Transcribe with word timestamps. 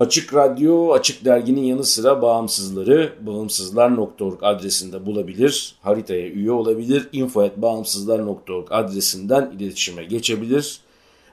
Açık 0.00 0.34
Radyo, 0.34 0.92
Açık 0.92 1.24
Dergi'nin 1.24 1.64
yanı 1.64 1.84
sıra 1.84 2.22
bağımsızları 2.22 3.12
bağımsızlar.org 3.20 4.38
adresinde 4.42 5.06
bulabilir, 5.06 5.74
haritaya 5.82 6.28
üye 6.28 6.50
olabilir, 6.50 7.08
info.bağımsızlar.org 7.12 8.66
adresinden 8.70 9.50
iletişime 9.58 10.04
geçebilir 10.04 10.80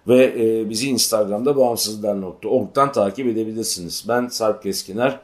ve 0.08 0.34
e, 0.38 0.70
bizi 0.70 0.90
Instagram'da 0.90 1.58
bağımsızlar.org'dan 1.58 2.92
takip 2.92 3.28
edebilirsiniz. 3.28 4.06
Ben 4.08 4.28
Sarp 4.28 4.64
Keskiner, 4.64 5.20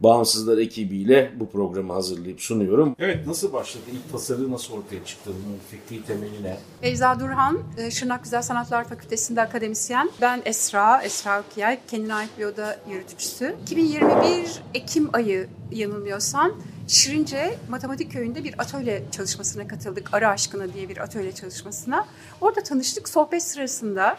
Bağımsızlar 0.00 0.58
ekibiyle 0.58 1.32
bu 1.36 1.50
programı 1.50 1.92
hazırlayıp 1.92 2.40
sunuyorum. 2.40 2.96
Evet 2.98 3.26
nasıl 3.26 3.52
başladı? 3.52 3.84
İlk 3.92 4.12
tasarı 4.12 4.52
nasıl 4.52 4.74
ortaya 4.74 5.04
çıktı? 5.04 5.30
Bunun 5.46 5.58
fikri 5.70 6.06
temeli 6.06 6.42
ne? 6.42 6.56
Beyza 6.82 7.20
Durhan, 7.20 7.58
e, 7.78 7.90
Şırnak 7.90 8.24
Güzel 8.24 8.42
Sanatlar 8.42 8.84
Fakültesi'nde 8.84 9.42
akademisyen. 9.42 10.10
Ben 10.20 10.42
Esra, 10.44 11.02
Esra 11.02 11.40
Okiyay, 11.40 11.78
kendine 11.90 12.14
ait 12.14 12.30
bir 12.38 12.44
oda 12.44 12.78
yürütücüsü. 12.90 13.56
2021 13.62 14.62
Ekim 14.74 15.10
ayı 15.12 15.48
yanılmıyorsam 15.72 16.52
Şirince 16.88 17.58
Matematik 17.68 18.12
Köyü'nde 18.12 18.44
bir 18.44 18.54
atölye 18.58 19.04
çalışmasına 19.10 19.68
katıldık. 19.68 20.14
Ara 20.14 20.28
Aşkına 20.28 20.74
diye 20.74 20.88
bir 20.88 20.96
atölye 20.96 21.32
çalışmasına. 21.32 22.06
Orada 22.40 22.62
tanıştık. 22.62 23.08
Sohbet 23.08 23.42
sırasında 23.42 24.18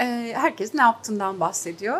e, 0.00 0.32
herkes 0.36 0.74
ne 0.74 0.82
yaptığından 0.82 1.40
bahsediyor. 1.40 1.98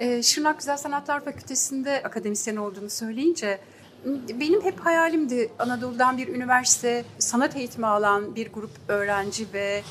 E, 0.00 0.22
Şırnak 0.22 0.58
Güzel 0.58 0.76
Sanatlar 0.76 1.24
Fakültesi'nde 1.24 2.02
akademisyen 2.02 2.56
olduğunu 2.56 2.90
söyleyince 2.90 3.58
benim 4.40 4.62
hep 4.62 4.80
hayalimdi 4.80 5.50
Anadolu'dan 5.58 6.18
bir 6.18 6.28
üniversite 6.28 7.04
sanat 7.18 7.56
eğitimi 7.56 7.86
alan 7.86 8.34
bir 8.34 8.52
grup 8.52 8.70
öğrenci 8.88 9.46
ve 9.52 9.82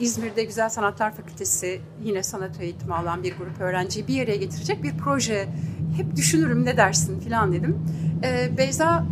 İzmir'de 0.00 0.44
Güzel 0.44 0.68
Sanatlar 0.68 1.16
Fakültesi 1.16 1.80
yine 2.04 2.22
sanat 2.22 2.60
eğitimi 2.60 2.94
alan 2.94 3.22
bir 3.22 3.36
grup 3.36 3.60
öğrenciyi 3.60 4.08
bir 4.08 4.14
yere 4.14 4.36
getirecek 4.36 4.82
bir 4.82 4.96
proje. 4.96 5.48
Hep 5.96 6.16
düşünürüm 6.16 6.64
ne 6.64 6.76
dersin 6.76 7.20
falan 7.20 7.52
dedim. 7.52 7.78
Ee, 8.24 8.56
Beyza 8.56 9.04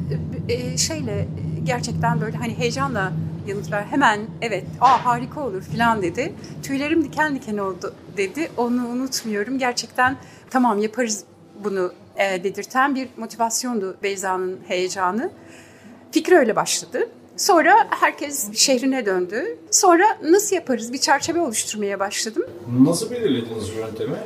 e, 0.48 0.78
şeyle 0.78 1.28
gerçekten 1.64 2.20
böyle 2.20 2.36
hani 2.36 2.58
heyecanla 2.58 3.12
yanıt 3.46 3.72
ver. 3.72 3.82
Hemen 3.82 4.20
evet 4.42 4.64
aa 4.80 5.04
harika 5.04 5.40
olur 5.40 5.62
falan 5.62 6.02
dedi. 6.02 6.32
Tüylerim 6.62 7.04
diken 7.04 7.34
diken 7.34 7.58
oldu 7.58 7.94
dedi. 8.16 8.50
Onu 8.56 8.88
unutmuyorum. 8.88 9.58
Gerçekten 9.58 10.16
tamam 10.50 10.78
yaparız 10.78 11.24
bunu 11.64 11.92
e, 12.16 12.44
dedirten 12.44 12.94
bir 12.94 13.08
motivasyondu 13.16 13.96
Beyza'nın 14.02 14.60
heyecanı. 14.68 15.30
Fikri 16.12 16.36
öyle 16.38 16.56
başladı. 16.56 17.08
Sonra 17.36 17.86
herkes 17.90 18.52
şehrine 18.54 19.06
döndü. 19.06 19.58
Sonra 19.70 20.04
nasıl 20.22 20.56
yaparız 20.56 20.92
bir 20.92 20.98
çerçeve 20.98 21.40
oluşturmaya 21.40 22.00
başladım. 22.00 22.42
Nasıl 22.80 23.10
belirlediniz 23.10 23.68
yöntemi? 23.68 24.16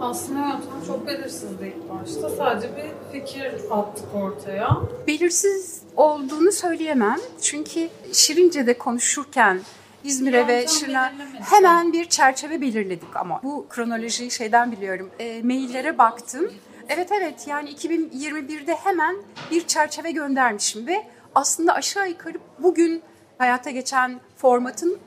Aslında 0.00 0.40
yöntem 0.40 0.86
çok 0.86 1.06
belirsizdi 1.06 1.74
ilk 1.76 1.90
başta. 1.90 2.28
Sadece 2.28 2.68
bir 2.76 3.18
fikir 3.20 3.52
attık 3.70 4.14
ortaya. 4.14 4.76
Belirsiz 5.06 5.82
olduğunu 5.96 6.52
söyleyemem. 6.52 7.18
Çünkü 7.42 7.88
Şirince'de 8.12 8.78
konuşurken 8.78 9.60
İzmir'e 10.04 10.46
ve 10.46 10.66
Şırna 10.68 11.12
hemen 11.50 11.92
bir 11.92 12.04
çerçeve 12.04 12.60
belirledik 12.60 13.16
ama 13.16 13.40
bu 13.42 13.66
kronolojiyi 13.70 14.30
şeyden 14.30 14.72
biliyorum. 14.72 15.10
E, 15.18 15.42
maillere 15.42 15.98
baktım. 15.98 16.52
Evet 16.88 17.12
evet 17.12 17.46
yani 17.46 17.70
2021'de 17.70 18.74
hemen 18.74 19.16
bir 19.50 19.66
çerçeve 19.66 20.10
göndermişim 20.10 20.86
ve 20.86 21.06
aslında 21.34 21.74
aşağı 21.74 22.08
yukarı 22.08 22.38
bugün 22.58 23.02
hayata 23.38 23.70
geçen 23.70 24.20
formatın 24.36 24.98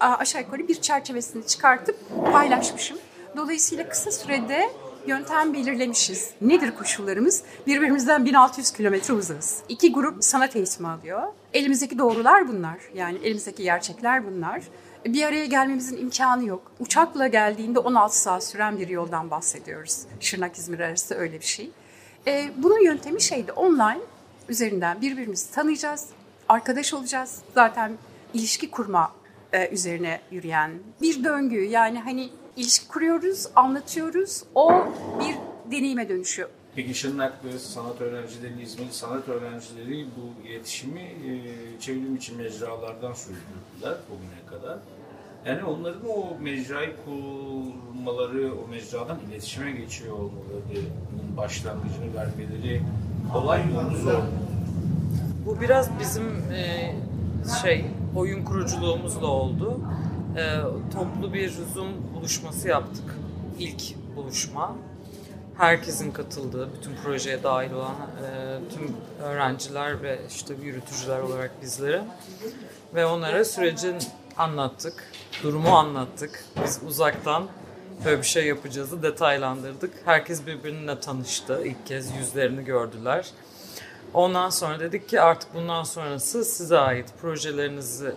aşağı 0.00 0.42
yukarı 0.42 0.68
bir 0.68 0.80
çerçevesini 0.80 1.46
çıkartıp 1.46 1.96
paylaşmışım. 2.32 2.98
Dolayısıyla 3.36 3.88
kısa 3.88 4.10
sürede 4.10 4.70
yöntem 5.06 5.54
belirlemişiz. 5.54 6.30
Nedir 6.40 6.74
koşullarımız? 6.78 7.42
Birbirimizden 7.66 8.24
1600 8.24 8.70
kilometre 8.70 9.14
uzağız. 9.14 9.62
İki 9.68 9.92
grup 9.92 10.24
sanat 10.24 10.56
eğitimi 10.56 10.88
alıyor. 10.88 11.22
Elimizdeki 11.54 11.98
doğrular 11.98 12.48
bunlar. 12.48 12.78
Yani 12.94 13.18
elimizdeki 13.24 13.62
gerçekler 13.62 14.26
bunlar. 14.26 14.62
Bir 15.06 15.24
araya 15.24 15.46
gelmemizin 15.46 15.96
imkanı 15.96 16.44
yok. 16.44 16.72
Uçakla 16.80 17.26
geldiğinde 17.26 17.78
16 17.78 18.20
saat 18.20 18.44
süren 18.44 18.78
bir 18.78 18.88
yoldan 18.88 19.30
bahsediyoruz. 19.30 19.98
Şırnak-İzmir 20.20 20.80
arası 20.80 21.14
öyle 21.14 21.40
bir 21.40 21.44
şey. 21.44 21.70
Ee, 22.26 22.50
bunun 22.56 22.84
yöntemi 22.84 23.22
şeydi 23.22 23.52
online 23.52 24.00
üzerinden 24.48 25.00
birbirimizi 25.00 25.50
tanıyacağız, 25.50 26.06
arkadaş 26.48 26.94
olacağız. 26.94 27.38
Zaten 27.54 27.92
ilişki 28.34 28.70
kurma 28.70 29.12
e, 29.52 29.68
üzerine 29.68 30.20
yürüyen 30.30 30.70
bir 31.02 31.24
döngü. 31.24 31.64
Yani 31.64 32.00
hani 32.00 32.30
ilişki 32.56 32.88
kuruyoruz, 32.88 33.46
anlatıyoruz. 33.56 34.42
O 34.54 34.72
bir 35.20 35.36
deneyime 35.76 36.08
dönüşüyor. 36.08 36.48
Peki 36.76 36.94
Şırnaklı 36.94 37.58
sanat 37.58 38.00
öğrencileri, 38.00 38.62
İzmir 38.62 38.90
sanat 38.90 39.28
öğrencileri 39.28 40.06
bu 40.16 40.48
iletişimi 40.48 41.00
e, 41.00 41.40
çevrim 41.80 42.16
içi 42.16 42.32
mecralardan 42.32 43.12
sürdürdüler 43.12 43.96
bugüne 44.10 44.60
kadar. 44.60 44.78
Yani 45.46 45.64
onların 45.64 46.00
o 46.08 46.40
mecrayı 46.40 46.92
kurmaları, 47.04 48.52
o 48.54 48.68
mecradan 48.68 49.18
iletişime 49.30 49.72
geçiyor 49.72 50.12
olmalarının 50.12 51.36
başlangıcını 51.36 52.14
vermeleri 52.16 52.82
kolay 53.32 53.64
mı 53.64 53.96
zor 54.04 54.22
Bu 55.46 55.60
biraz 55.60 55.88
bizim 56.00 56.52
e, 56.52 56.94
şey 57.62 57.84
oyun 58.16 58.44
kuruculuğumuzla 58.44 59.26
oldu. 59.26 59.80
E, 60.36 60.60
toplu 60.94 61.32
bir 61.32 61.52
Zoom 61.74 62.14
buluşması 62.14 62.68
yaptık. 62.68 63.04
İlk 63.58 63.82
buluşma. 64.16 64.76
Herkesin 65.58 66.10
katıldığı, 66.10 66.68
bütün 66.74 66.96
projeye 66.96 67.42
dahil 67.42 67.72
olan 67.72 67.94
e, 67.94 68.58
tüm 68.74 68.96
öğrenciler 69.22 70.02
ve 70.02 70.18
işte 70.28 70.54
yürütücüler 70.62 71.20
olarak 71.20 71.62
bizlere 71.62 72.04
ve 72.94 73.06
onlara 73.06 73.44
sürecin 73.44 73.96
anlattık, 74.38 75.04
durumu 75.42 75.76
anlattık. 75.76 76.44
Biz 76.64 76.80
uzaktan 76.88 77.48
böyle 78.04 78.18
bir 78.18 78.26
şey 78.26 78.46
yapacağızı 78.46 79.02
detaylandırdık. 79.02 79.90
Herkes 80.04 80.46
birbirine 80.46 81.00
tanıştı. 81.00 81.62
İlk 81.64 81.86
kez 81.86 82.16
yüzlerini 82.16 82.64
gördüler. 82.64 83.30
Ondan 84.14 84.50
sonra 84.50 84.80
dedik 84.80 85.08
ki 85.08 85.20
artık 85.20 85.54
bundan 85.54 85.82
sonrası 85.82 86.44
size 86.44 86.78
ait 86.78 87.06
projelerinizi 87.22 88.14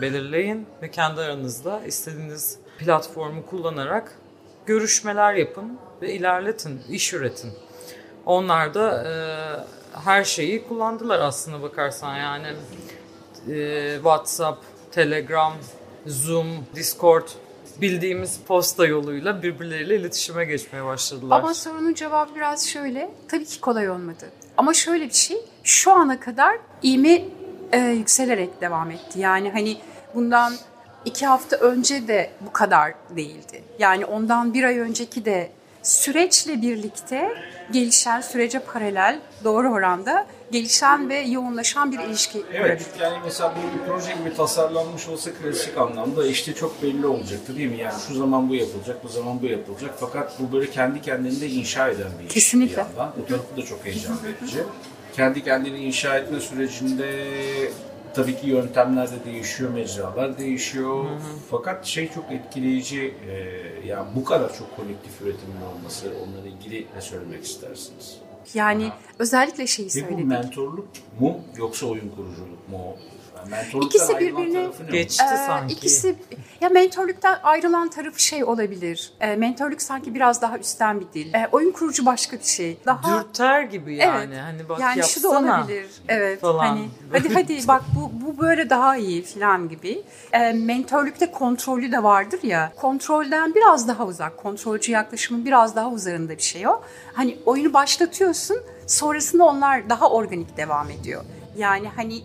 belirleyin 0.00 0.66
ve 0.82 0.90
kendi 0.90 1.20
aranızda 1.20 1.80
istediğiniz 1.86 2.58
platformu 2.78 3.46
kullanarak 3.46 4.18
görüşmeler 4.66 5.34
yapın 5.34 5.78
ve 6.02 6.12
ilerletin, 6.12 6.82
iş 6.90 7.14
üretin. 7.14 7.52
Onlar 8.26 8.74
da 8.74 9.04
e, 9.04 9.12
her 10.04 10.24
şeyi 10.24 10.68
kullandılar 10.68 11.18
aslında 11.18 11.62
bakarsan 11.62 12.16
yani 12.16 12.46
e, 13.48 13.94
WhatsApp, 13.94 14.64
Telegram, 14.92 15.52
Zoom, 16.06 16.46
Discord 16.74 17.28
bildiğimiz 17.80 18.40
posta 18.46 18.86
yoluyla 18.86 19.42
birbirleriyle 19.42 19.96
iletişime 19.96 20.44
geçmeye 20.44 20.84
başladılar. 20.84 21.38
Ama 21.38 21.54
sorunun 21.54 21.94
cevabı 21.94 22.34
biraz 22.34 22.68
şöyle. 22.68 23.10
Tabii 23.28 23.44
ki 23.44 23.60
kolay 23.60 23.90
olmadı. 23.90 24.30
Ama 24.56 24.74
şöyle 24.74 25.04
bir 25.04 25.14
şey. 25.14 25.36
Şu 25.64 25.92
ana 25.92 26.20
kadar 26.20 26.58
ivme 26.82 27.24
e, 27.74 27.78
yükselerek 27.92 28.60
devam 28.60 28.90
etti. 28.90 29.18
Yani 29.20 29.50
hani 29.50 29.76
bundan 30.14 30.54
iki 31.04 31.26
hafta 31.26 31.56
önce 31.56 32.08
de 32.08 32.30
bu 32.40 32.52
kadar 32.52 32.94
değildi. 33.16 33.62
Yani 33.78 34.04
ondan 34.06 34.54
bir 34.54 34.64
ay 34.64 34.78
önceki 34.78 35.24
de 35.24 35.50
süreçle 35.82 36.62
birlikte 36.62 37.28
gelişen, 37.72 38.20
sürece 38.20 38.58
paralel, 38.58 39.20
doğru 39.44 39.72
oranda 39.72 40.26
gelişen 40.52 41.08
ve 41.08 41.18
yoğunlaşan 41.20 41.92
bir 41.92 41.98
ilişki 41.98 42.42
Evet 42.52 42.62
kurabildik. 42.62 43.00
yani 43.00 43.16
mesela 43.24 43.54
bu 43.56 43.78
bir 43.78 43.86
proje 43.92 44.12
gibi 44.12 44.34
tasarlanmış 44.36 45.08
olsa 45.08 45.30
klasik 45.42 45.78
anlamda 45.78 46.26
işte 46.26 46.54
çok 46.54 46.82
belli 46.82 47.06
olacaktı 47.06 47.56
değil 47.56 47.70
mi? 47.70 47.76
Yani 47.78 47.94
şu 48.08 48.14
zaman 48.14 48.48
bu 48.48 48.54
yapılacak, 48.54 49.04
bu 49.04 49.08
zaman 49.08 49.42
bu 49.42 49.46
yapılacak. 49.46 49.94
Fakat 50.00 50.32
bu 50.40 50.52
böyle 50.52 50.70
kendi 50.70 51.02
kendini 51.02 51.40
de 51.40 51.48
inşa 51.48 51.88
eden 51.88 52.10
bir 52.20 52.26
iş 52.26 52.34
Kesinlikle. 52.34 52.72
bir 52.72 52.78
yandan. 52.78 53.12
O 53.24 53.26
tarafı 53.26 53.56
da 53.56 53.62
çok 53.62 53.84
heyecan 53.84 54.16
verici. 54.24 54.58
Kendi 55.16 55.44
kendini 55.44 55.78
inşa 55.78 56.18
etme 56.18 56.40
sürecinde 56.40 57.08
tabii 58.14 58.36
ki 58.36 58.48
yöntemler 58.48 59.08
de 59.10 59.24
değişiyor, 59.24 59.70
mecralar 59.70 60.38
değişiyor. 60.38 61.04
Fakat 61.50 61.86
şey 61.86 62.12
çok 62.12 62.32
etkileyici, 62.32 63.14
e, 63.30 63.34
yani 63.86 64.08
bu 64.16 64.24
kadar 64.24 64.58
çok 64.58 64.76
kolektif 64.76 65.22
üretimin 65.22 65.60
olması, 65.74 66.06
onunla 66.24 66.48
ilgili 66.48 66.86
ne 66.96 67.00
söylemek 67.00 67.44
istersiniz? 67.44 68.16
Yani 68.54 68.90
özellikle 69.18 69.66
şeyi 69.66 69.86
Ve 69.86 69.90
bu 69.90 69.94
söyledik. 69.94 70.24
mentorluk 70.24 70.86
mu 71.20 71.40
yoksa 71.56 71.86
oyun 71.86 72.08
kuruculuk 72.08 72.68
mu? 72.68 72.96
Mentorluktan 73.50 73.86
İkisi 73.86 74.18
birbirine? 74.18 74.66
Geçti 74.92 75.24
Ee, 75.34 75.36
sanki. 75.46 75.74
İkisi 75.74 76.16
ya 76.60 76.68
mentorluktan 76.68 77.38
ayrılan 77.42 77.88
tarafı 77.90 78.22
şey 78.22 78.44
olabilir. 78.44 79.12
Ee, 79.20 79.36
mentorluk 79.36 79.82
sanki 79.82 80.14
biraz 80.14 80.42
daha 80.42 80.58
üstten 80.58 81.00
bir 81.00 81.06
dil. 81.14 81.34
Ee, 81.34 81.48
oyun 81.52 81.72
kurucu 81.72 82.06
başka 82.06 82.36
bir 82.38 82.44
şey. 82.44 82.78
Daha 82.86 83.20
Dürter 83.20 83.62
gibi 83.62 83.96
yani. 83.96 84.24
Evet. 84.34 84.42
Hani 84.42 84.68
bak 84.68 84.80
yani 84.80 85.02
şu 85.02 85.22
da 85.22 85.28
yapsana. 85.28 85.58
olabilir. 85.60 85.86
Evet. 86.08 86.40
falan. 86.40 86.58
Hani 86.66 86.88
hadi 87.12 87.34
hadi 87.34 87.58
bak 87.68 87.82
bu 87.96 88.10
bu 88.26 88.42
böyle 88.42 88.70
daha 88.70 88.96
iyi 88.96 89.22
falan 89.22 89.68
gibi. 89.68 90.02
Ee, 90.32 90.52
mentorlukta 90.52 91.30
kontrolü 91.30 91.92
de 91.92 92.02
vardır 92.02 92.40
ya. 92.42 92.72
Kontrolden 92.76 93.54
biraz 93.54 93.88
daha 93.88 94.06
uzak. 94.06 94.36
Kontrolcü 94.36 94.92
yaklaşımın 94.92 95.44
biraz 95.44 95.76
daha 95.76 95.88
uzarında 95.90 96.36
bir 96.36 96.42
şey 96.42 96.68
o. 96.68 96.82
Hani 97.14 97.38
oyunu 97.46 97.72
başlatıyorsun. 97.72 98.56
Sonrasında 98.86 99.44
onlar 99.44 99.90
daha 99.90 100.10
organik 100.10 100.56
devam 100.56 100.90
ediyor. 100.90 101.24
Yani 101.56 101.88
hani 101.96 102.22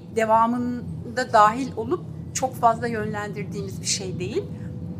devamında 1.09 1.33
dahil 1.33 1.71
olup 1.77 2.03
çok 2.33 2.55
fazla 2.55 2.87
yönlendirdiğimiz 2.87 3.81
bir 3.81 3.87
şey 3.87 4.19
değil. 4.19 4.43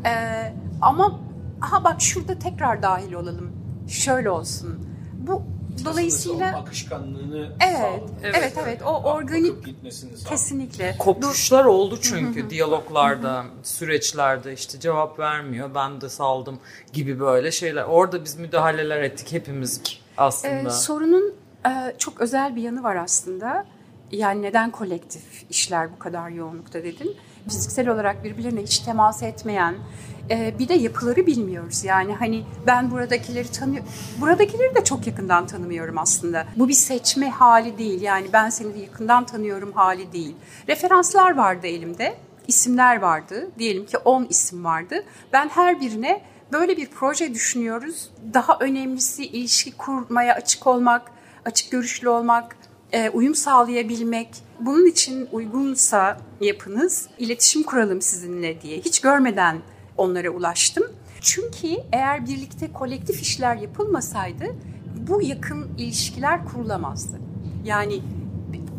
Ee, 0.06 0.52
ama 0.80 1.20
aha 1.62 1.84
bak 1.84 2.00
şurada 2.02 2.38
tekrar 2.38 2.82
dahil 2.82 3.12
olalım. 3.12 3.52
Şöyle 3.88 4.30
olsun. 4.30 4.86
Bu 5.26 5.42
dolayısıyla 5.84 6.58
akışkanlığını 6.58 7.52
Evet, 7.60 7.76
sağlamak. 7.78 8.10
evet, 8.22 8.54
evet. 8.62 8.82
O 8.86 9.02
organik 9.02 9.64
gitmesini 9.64 10.10
kesinlikle. 10.28 10.96
Kopuşlar 10.98 11.64
oldu 11.64 11.98
çünkü 12.00 12.50
diyaloglarda, 12.50 13.44
süreçlerde 13.62 14.52
işte 14.52 14.80
cevap 14.80 15.18
vermiyor, 15.18 15.70
ben 15.74 16.00
de 16.00 16.08
saldım 16.08 16.58
gibi 16.92 17.20
böyle 17.20 17.50
şeyler. 17.50 17.84
Orada 17.84 18.24
biz 18.24 18.36
müdahaleler 18.36 19.02
ettik 19.02 19.32
hepimiz 19.32 19.80
aslında. 20.16 20.68
Ee, 20.68 20.70
sorunun 20.70 21.34
e, 21.66 21.94
çok 21.98 22.20
özel 22.20 22.56
bir 22.56 22.62
yanı 22.62 22.82
var 22.82 22.96
aslında. 22.96 23.66
Yani 24.12 24.42
neden 24.42 24.70
kolektif 24.70 25.44
işler 25.50 25.92
bu 25.92 25.98
kadar 25.98 26.30
yoğunlukta 26.30 26.84
dedim. 26.84 27.08
Fiziksel 27.48 27.88
olarak 27.88 28.24
birbirlerine 28.24 28.62
hiç 28.62 28.78
temas 28.78 29.22
etmeyen, 29.22 29.74
e, 30.30 30.58
bir 30.58 30.68
de 30.68 30.74
yapıları 30.74 31.26
bilmiyoruz. 31.26 31.84
Yani 31.84 32.14
hani 32.14 32.44
ben 32.66 32.90
buradakileri 32.90 33.50
tanıyorum, 33.50 33.88
buradakileri 34.20 34.74
de 34.74 34.84
çok 34.84 35.06
yakından 35.06 35.46
tanımıyorum 35.46 35.98
aslında. 35.98 36.46
Bu 36.56 36.68
bir 36.68 36.72
seçme 36.72 37.30
hali 37.30 37.78
değil. 37.78 38.00
Yani 38.02 38.26
ben 38.32 38.50
seni 38.50 38.74
de 38.74 38.78
yakından 38.78 39.26
tanıyorum 39.26 39.72
hali 39.72 40.12
değil. 40.12 40.36
Referanslar 40.68 41.36
vardı 41.36 41.66
elimde, 41.66 42.16
isimler 42.48 43.00
vardı. 43.00 43.50
Diyelim 43.58 43.86
ki 43.86 43.98
10 43.98 44.24
isim 44.24 44.64
vardı. 44.64 45.04
Ben 45.32 45.48
her 45.48 45.80
birine 45.80 46.22
böyle 46.52 46.76
bir 46.76 46.90
proje 46.90 47.34
düşünüyoruz. 47.34 48.10
Daha 48.34 48.58
önemlisi 48.60 49.26
ilişki 49.26 49.76
kurmaya 49.76 50.34
açık 50.34 50.66
olmak, 50.66 51.12
açık 51.44 51.70
görüşlü 51.70 52.08
olmak, 52.08 52.56
e, 52.92 53.10
uyum 53.10 53.34
sağlayabilmek. 53.34 54.28
Bunun 54.60 54.86
için 54.86 55.28
uygunsa 55.32 56.20
yapınız, 56.40 57.08
iletişim 57.18 57.62
kuralım 57.62 58.02
sizinle 58.02 58.62
diye 58.62 58.78
hiç 58.78 59.00
görmeden 59.00 59.58
onlara 59.96 60.30
ulaştım. 60.30 60.84
Çünkü 61.20 61.68
eğer 61.92 62.26
birlikte 62.26 62.72
kolektif 62.72 63.22
işler 63.22 63.56
yapılmasaydı 63.56 64.44
bu 65.08 65.22
yakın 65.22 65.68
ilişkiler 65.78 66.44
kurulamazdı. 66.44 67.20
Yani 67.64 68.00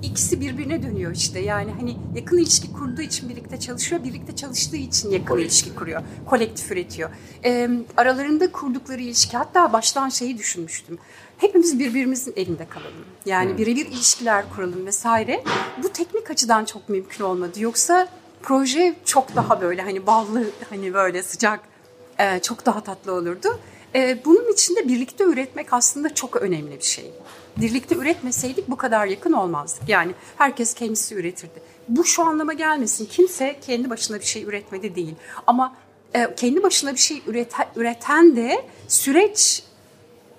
ikisi 0.02 0.42
birbirine 0.42 0.84
dönüyor 0.84 1.16
işte. 1.16 1.40
Yani 1.40 1.72
hani 1.72 1.98
yakın 2.16 2.38
ilişki 2.38 2.74
kurduğu 2.74 3.02
için 3.02 3.30
birlikte 3.30 3.60
çalışıyor, 3.60 4.04
birlikte 4.04 4.36
çalıştığı 4.36 4.78
için 4.78 5.10
yakın 5.10 5.38
ilişki 5.38 5.76
kuruyor. 5.76 6.02
Kolektif 6.26 6.72
üretiyor. 6.72 7.10
Ee, 7.46 7.70
aralarında 7.98 8.52
kurdukları 8.52 9.02
ilişki 9.02 9.38
hatta 9.38 9.74
baştan 9.74 10.10
şeyi 10.10 10.38
düşünmüştüm. 10.38 10.98
Hepimiz 11.42 11.80
birbirimizin 11.80 12.34
elinde 12.36 12.66
kalalım. 12.70 13.06
Yani 13.26 13.58
birebir 13.58 13.86
ilişkiler 13.86 14.46
kuralım 14.56 14.86
vesaire. 14.86 15.44
Bu 15.84 15.90
teknik 15.90 16.32
açıdan 16.32 16.66
çok 16.66 16.90
mümkün 16.90 17.24
olmadı. 17.24 17.60
Yoksa 17.60 18.08
proje 18.42 18.96
çok 19.06 19.36
daha 19.36 19.62
böyle 19.62 19.82
hani 19.82 20.08
ballı 20.08 20.46
hani 20.70 20.94
böyle 20.94 21.24
sıcak 21.24 21.60
e, 22.20 22.40
çok 22.40 22.66
daha 22.66 22.84
tatlı 22.84 23.14
olurdu. 23.14 23.60
E, 23.96 24.26
bunun 24.26 24.54
için 24.54 24.76
de 24.76 24.88
birlikte 24.88 25.24
üretmek 25.24 25.74
aslında 25.74 26.16
çok 26.16 26.36
önemli 26.36 26.78
bir 26.78 26.86
şey. 26.86 27.12
Birlikte 27.58 27.96
üretmeseydik 27.96 28.70
bu 28.70 28.78
kadar 28.78 29.06
yakın 29.06 29.34
olmazdık. 29.34 29.90
Yani 29.90 30.12
herkes 30.38 30.74
kendisi 30.74 31.16
üretirdi. 31.16 31.62
Bu 31.90 32.04
şu 32.04 32.24
anlama 32.24 32.54
gelmesin. 32.54 33.06
Kimse 33.06 33.60
kendi 33.62 33.90
başına 33.90 34.20
bir 34.20 34.26
şey 34.26 34.44
üretmedi 34.44 34.96
değil. 34.96 35.16
Ama 35.48 35.76
e, 36.14 36.36
kendi 36.36 36.64
başına 36.64 36.94
bir 36.94 37.00
şey 37.00 37.22
üreten, 37.28 37.68
üreten 37.76 38.36
de 38.36 38.66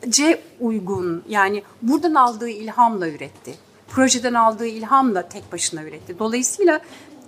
süreçce 0.03 0.41
uygun. 0.61 1.25
Yani 1.29 1.63
buradan 1.83 2.15
aldığı 2.15 2.49
ilhamla 2.49 3.09
üretti. 3.09 3.55
Projeden 3.89 4.35
aldığı 4.35 4.67
ilhamla 4.67 5.29
tek 5.29 5.53
başına 5.53 5.83
üretti. 5.83 6.19
Dolayısıyla 6.19 6.81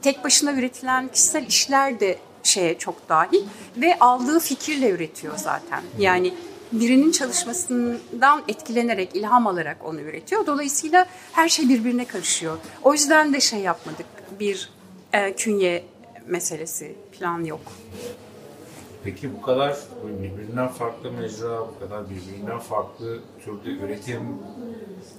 tek 0.02 0.24
başına 0.24 0.52
üretilen 0.52 1.08
kişisel 1.08 1.46
işler 1.46 2.00
de 2.00 2.18
şeye 2.42 2.78
çok 2.78 3.08
dahil 3.08 3.42
ve 3.76 3.98
aldığı 3.98 4.40
fikirle 4.40 4.90
üretiyor 4.90 5.36
zaten. 5.36 5.82
Yani 5.98 6.34
birinin 6.72 7.12
çalışmasından 7.12 8.42
etkilenerek, 8.48 9.16
ilham 9.16 9.46
alarak 9.46 9.76
onu 9.84 10.00
üretiyor. 10.00 10.46
Dolayısıyla 10.46 11.06
her 11.32 11.48
şey 11.48 11.68
birbirine 11.68 12.04
karışıyor. 12.04 12.58
O 12.82 12.92
yüzden 12.92 13.32
de 13.32 13.40
şey 13.40 13.60
yapmadık. 13.60 14.06
Bir 14.40 14.70
e, 15.12 15.32
künye 15.36 15.84
meselesi 16.26 16.94
falan 17.18 17.44
yok. 17.44 17.60
Peki 19.04 19.34
bu 19.34 19.42
kadar 19.42 19.76
birbirinden 20.22 20.68
farklı 20.68 21.12
mecra, 21.12 21.60
bu 21.60 21.78
kadar 21.80 22.04
birbirinden 22.10 22.58
farklı 22.58 23.18
türde 23.44 23.84
üretim, 23.84 24.22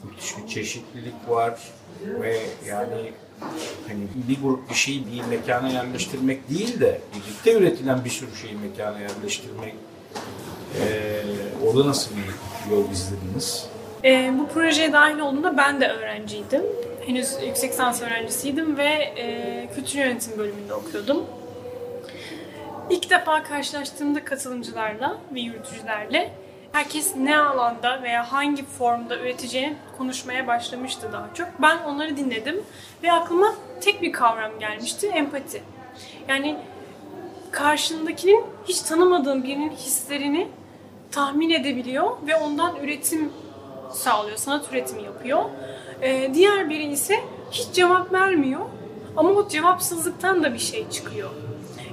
müthiş 0.04 0.38
bir 0.38 0.48
çeşitlilik 0.48 1.14
var 1.30 1.60
ve 2.02 2.40
yani 2.68 3.12
hani 3.88 4.02
bir 4.28 4.42
grup 4.42 4.70
bir 4.70 4.76
şeyi 4.76 5.06
bir 5.06 5.26
mekana 5.38 5.70
yerleştirmek 5.70 6.50
değil 6.50 6.80
de 6.80 7.02
birlikte 7.16 7.54
üretilen 7.54 8.06
bir 8.06 8.10
sürü 8.10 8.36
şeyi 8.36 8.56
mekana 8.56 9.00
yerleştirmek 9.00 9.76
eee 10.80 11.24
orada 11.68 11.88
nasıl 11.90 12.12
bir 12.16 12.76
yol 12.76 12.92
izlediniz? 12.92 13.70
Ee, 14.04 14.34
bu 14.40 14.48
projeye 14.48 14.94
dahil 14.94 15.20
olduğumda 15.20 15.58
ben 15.58 15.82
de 15.82 15.88
öğrenciydim. 15.88 16.62
Henüz 17.06 17.36
yüksek 17.48 17.72
lisans 17.72 18.02
öğrencisiydim 18.02 18.78
ve 18.78 18.90
e, 18.90 19.68
kültür 19.76 20.00
yönetim 20.00 20.38
bölümünde 20.38 20.74
okuyordum. 20.74 21.24
İlk 22.90 23.10
defa 23.10 23.44
karşılaştığımda 23.44 24.26
katılımcılarla 24.26 25.18
ve 25.34 25.40
yürütücülerle 25.40 26.34
herkes 26.72 27.16
ne 27.16 27.38
alanda 27.38 28.04
veya 28.04 28.32
hangi 28.32 28.66
formda 28.66 29.20
üreteceğini 29.20 29.76
konuşmaya 29.98 30.48
başlamıştı 30.48 31.10
daha 31.14 31.30
çok. 31.34 31.48
Ben 31.62 31.78
onları 31.78 32.18
dinledim 32.18 32.64
ve 33.04 33.12
aklıma 33.12 33.56
tek 33.82 34.02
bir 34.02 34.12
kavram 34.12 34.60
gelmişti, 34.60 35.08
empati. 35.08 35.64
Yani 36.28 36.58
karşındakinin 37.52 38.44
hiç 38.68 38.82
tanımadığın 38.82 39.44
birinin 39.44 39.72
hislerini 39.72 40.48
tahmin 41.12 41.50
edebiliyor 41.50 42.12
ve 42.28 42.36
ondan 42.36 42.76
üretim 42.76 43.34
sağlıyor, 43.92 44.38
sanat 44.38 44.72
üretimi 44.72 45.04
yapıyor. 45.04 45.46
Ee, 46.02 46.32
diğer 46.34 46.70
biri 46.70 46.84
ise 46.84 47.24
hiç 47.52 47.72
cevap 47.74 48.14
vermiyor 48.14 48.62
ama 49.18 49.30
o 49.30 49.48
cevapsızlıktan 49.48 50.44
da 50.44 50.54
bir 50.54 50.60
şey 50.60 50.90
çıkıyor. 50.90 51.30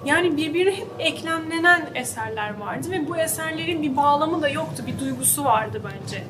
Yani 0.05 0.37
birbirine 0.37 0.77
hep 0.77 0.89
eklemlenen 0.99 1.83
eserler 1.95 2.59
vardı 2.61 2.91
ve 2.91 3.09
bu 3.09 3.17
eserlerin 3.17 3.83
bir 3.83 3.97
bağlamı 3.97 4.43
da 4.43 4.49
yoktu, 4.49 4.83
bir 4.87 4.99
duygusu 4.99 5.45
vardı 5.45 5.83
bence. 5.85 6.25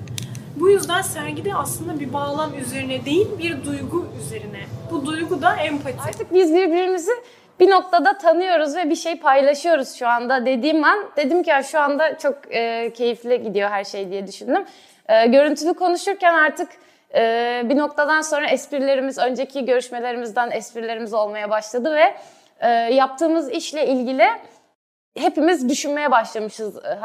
Bu 0.57 0.71
yüzden 0.71 1.03
sergide 1.03 1.55
aslında 1.55 2.01
bir 2.01 2.13
bağlam 2.13 2.59
üzerine 2.59 3.05
değil, 3.05 3.29
bir 3.39 3.65
duygu 3.65 4.07
üzerine. 4.21 4.61
Bu 4.91 5.07
duygu 5.07 5.43
da 5.43 5.57
empati. 5.57 5.97
Artık 6.09 6.35
biz 6.35 6.55
birbirimizi 6.55 7.13
bir 7.61 7.71
noktada 7.71 8.19
tanıyoruz 8.19 8.77
ve 8.77 8.91
bir 8.91 8.97
şey 8.97 9.19
paylaşıyoruz 9.19 9.95
şu 9.95 10.09
anda 10.09 10.47
dediğim 10.47 10.85
an 10.85 10.99
dedim 11.17 11.43
ki 11.43 11.51
ya 11.51 11.63
şu 11.63 11.81
anda 11.81 12.19
çok 12.19 12.37
e, 12.51 12.93
keyifli 12.93 13.43
gidiyor 13.43 13.71
her 13.71 13.85
şey 13.85 14.11
diye 14.11 14.27
düşündüm. 14.27 14.65
E, 15.09 15.27
görüntülü 15.27 15.75
konuşurken 15.75 16.35
artık 16.35 16.69
e, 17.15 17.63
bir 17.65 17.77
noktadan 17.77 18.21
sonra 18.21 18.47
esprilerimiz 18.47 19.19
önceki 19.19 19.65
görüşmelerimizden 19.65 20.51
esprilerimiz 20.51 21.15
olmaya 21.15 21.51
başladı 21.51 21.95
ve 21.95 22.15
e, 22.63 22.69
yaptığımız 22.71 23.51
işle 23.51 23.87
ilgili 23.87 24.25
hepimiz 25.17 25.69
düşünmeye 25.69 26.11
başlamışız. 26.11 26.77
E, 26.77 26.99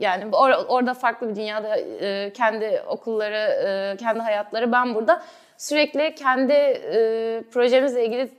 Yani 0.00 0.24
or- 0.24 0.66
orada 0.66 0.94
farklı 0.94 1.28
bir 1.28 1.36
dünyada 1.36 1.76
e, 1.76 2.32
kendi 2.32 2.82
okulları, 2.86 3.36
e, 3.36 3.96
kendi 3.96 4.20
hayatları. 4.20 4.72
Ben 4.72 4.94
burada 4.94 5.22
sürekli 5.56 6.14
kendi 6.14 6.52
e, 6.52 7.42
projemizle 7.52 8.04
ilgili 8.06 8.30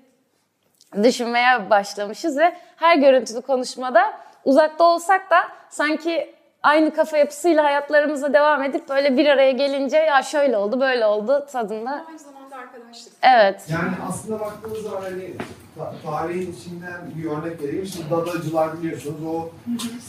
düşünmeye 1.03 1.69
başlamışız 1.69 2.37
ve 2.37 2.53
her 2.75 2.97
görüntülü 2.97 3.41
konuşmada 3.41 4.13
uzakta 4.45 4.83
olsak 4.83 5.31
da 5.31 5.37
sanki 5.69 6.35
aynı 6.63 6.93
kafa 6.93 7.17
yapısıyla 7.17 7.63
hayatlarımıza 7.63 8.33
devam 8.33 8.63
edip 8.63 8.89
böyle 8.89 9.17
bir 9.17 9.25
araya 9.25 9.51
gelince 9.51 9.97
ya 9.97 10.21
şöyle 10.23 10.57
oldu 10.57 10.79
böyle 10.79 11.05
oldu 11.05 11.47
tadında. 11.51 12.05
Aynı 12.07 12.19
zamanda 12.19 12.55
arkadaşlık. 12.55 13.13
Evet. 13.23 13.67
Yani 13.71 13.91
aslında 14.09 14.39
baktığınız 14.39 14.77
zaman 14.83 15.01
hani 15.01 15.31
ta- 15.77 15.93
tarihin 16.05 16.53
içinden 16.59 17.01
bir 17.17 17.25
örnek 17.25 17.61
vereyim. 17.61 17.85
Şimdi 17.85 18.09
dadacılar 18.09 18.79
biliyorsunuz 18.81 19.19
o 19.27 19.49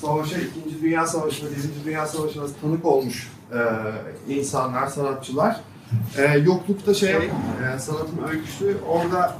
savaşa, 0.00 0.36
İkinci 0.38 0.82
Dünya 0.82 1.06
Savaşı'na, 1.06 1.50
Birinci 1.50 1.84
Dünya 1.84 2.06
Savaşı'na 2.06 2.44
tanık 2.62 2.84
olmuş 2.84 3.30
e, 4.28 4.34
insanlar, 4.34 4.86
sanatçılar. 4.86 5.60
E, 6.18 6.38
yoklukta 6.38 6.94
şey, 6.94 7.10
e, 7.14 7.78
sanatın 7.78 8.18
öyküsü 8.30 8.76
orada 8.88 9.36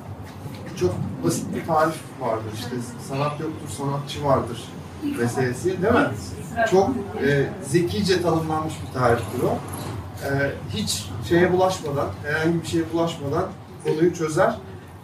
çok 0.81 0.95
basit 1.25 1.55
bir 1.55 1.67
tarif 1.67 1.95
vardır 2.21 2.51
işte 2.55 2.71
sanat 3.09 3.41
yoktur, 3.41 3.69
sanatçı 3.79 4.25
vardır 4.25 4.65
meselesi 5.19 5.65
değil 5.65 5.95
mi? 5.95 6.09
Çok 6.71 6.91
e, 7.27 7.49
zekice 7.69 8.23
tanımlanmış 8.23 8.75
bir 8.89 8.99
tariftir 9.01 9.43
o. 9.43 9.59
E, 10.27 10.53
hiç 10.75 11.05
şeye 11.29 11.53
bulaşmadan, 11.53 12.09
herhangi 12.25 12.63
bir 12.63 12.67
şeye 12.67 12.85
bulaşmadan 12.93 13.45
konuyu 13.85 14.15
çözer. 14.15 14.55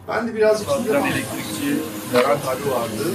Ben 0.08 0.28
de 0.28 0.30
şimdi 0.32 0.40
Çalışan 0.64 1.06
elektrikçi 1.06 1.70
Levent 2.14 2.44
abi 2.48 2.70
vardı. 2.70 3.06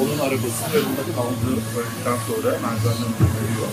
Onun 0.00 0.18
arabası 0.18 0.64
ve 0.74 0.78
bunda 0.86 1.02
kaldı. 1.16 1.46
Öldükten 1.78 2.18
sonra 2.28 2.50
menzenden 2.64 3.12
veriyor. 3.36 3.68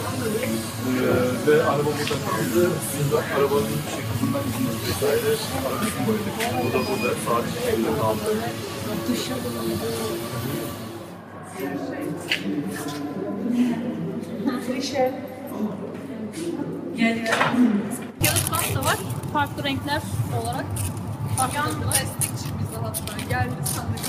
Ee, 0.88 1.52
ve 1.52 1.64
araba 1.64 1.86
burada 1.86 2.18
kaldı. 2.28 2.70
Biz 3.00 3.12
de 3.12 3.18
arabanın 3.36 3.78
şeklinden 3.96 4.44
iziniz 4.50 4.78
vesaire 4.88 5.32
arabasını 5.68 6.08
boyadık. 6.08 6.36
Bu 6.64 6.74
da 6.74 6.80
burada 6.88 7.14
sadece 7.26 7.60
şekilde 7.66 8.00
kaldı. 8.02 8.32
Kağıt 18.24 18.52
bant 18.52 18.76
da 18.76 18.86
var. 18.86 18.98
Farklı 19.34 19.64
renkler 19.64 20.02
olarak. 20.42 20.66
Farklı 21.38 21.92
destekçimiz 21.92 22.72
de 22.72 22.78
hatta 22.84 23.20
geldi 23.30 23.54
sandık. 23.76 24.00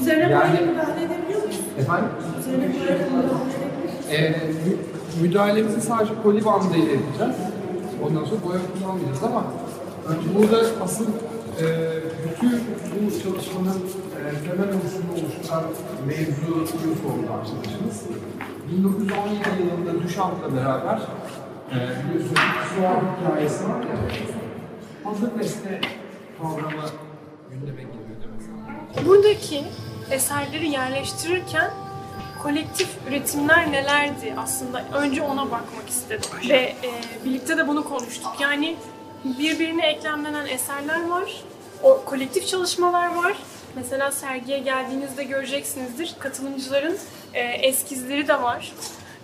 Üzerine 0.00 0.22
Yani- 0.32 0.52
böyle 0.58 0.70
müdahale 0.70 1.04
edebiliyor 1.04 1.40
muyuz? 1.42 1.60
Efendim? 1.78 2.08
Üzerine 2.40 2.62
böyle 2.62 2.92
müdahale 3.04 3.54
edebiliyor 3.58 4.10
Ee, 4.10 4.30
mü- 4.30 4.76
müdahalemizi 5.22 5.80
sadece 5.80 6.12
koli 6.22 6.44
bandıyla 6.44 6.92
yapacağız. 6.92 7.36
Ondan 8.06 8.24
sonra 8.24 8.40
boya 8.48 8.60
kullanmayacağız 8.74 9.22
ama 9.24 9.44
burada 10.38 10.62
asıl 10.84 11.06
e, 11.60 11.66
bütün 12.24 12.50
bu 12.50 13.22
çalışmanın 13.22 13.82
e, 14.16 14.48
temel 14.48 14.74
unsurunu 14.74 15.12
oluşturan 15.12 15.64
mevzuyu 16.06 16.66
sordu 16.66 17.32
arkadaşımız. 17.32 18.02
1917 18.72 19.48
yılında 19.62 20.02
Duchamp'la 20.02 20.56
beraber 20.56 21.00
e, 21.70 21.76
biliyorsunuz 22.04 22.40
Suar 22.74 22.96
hikayesi 22.96 23.64
var 23.64 23.80
ya 23.80 23.96
hazır 25.04 25.38
nesne 25.38 25.80
kavramı 26.42 26.82
gündeme 27.50 27.82
geliyor 27.82 28.16
demek. 28.22 29.06
Buradaki 29.06 29.64
eserleri 30.10 30.68
yerleştirirken 30.68 31.70
kolektif 32.42 32.88
üretimler 33.08 33.72
nelerdi 33.72 34.34
aslında 34.36 34.84
önce 34.94 35.22
ona 35.22 35.44
bakmak 35.44 35.88
istedim 35.88 36.30
ve 36.48 36.54
e, 36.56 36.74
birlikte 37.24 37.56
de 37.56 37.68
bunu 37.68 37.84
konuştuk. 37.84 38.32
Yani 38.40 38.76
birbirine 39.24 39.86
eklemlenen 39.86 40.46
eserler 40.46 41.08
var, 41.08 41.42
o 41.82 42.02
kolektif 42.04 42.46
çalışmalar 42.46 43.14
var. 43.16 43.36
Mesela 43.76 44.10
sergiye 44.10 44.58
geldiğinizde 44.58 45.24
göreceksinizdir 45.24 46.14
katılımcıların 46.18 46.96
e, 47.34 47.40
eskizleri 47.40 48.28
de 48.28 48.42
var, 48.42 48.72